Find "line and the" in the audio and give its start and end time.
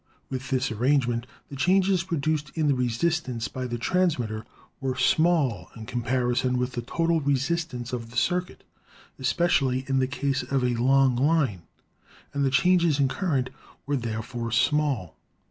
11.15-12.49